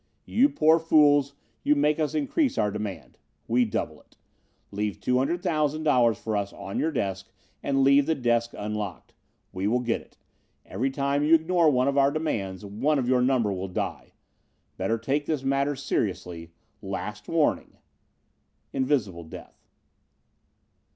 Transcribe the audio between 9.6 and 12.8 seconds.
will get it. Every time you ignore one of our demands,